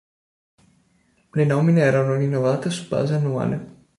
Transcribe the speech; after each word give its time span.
Le 1.29 1.45
nomine 1.45 1.81
erano 1.81 2.15
rinnovate 2.15 2.71
su 2.71 2.87
base 2.87 3.13
annuale. 3.13 3.75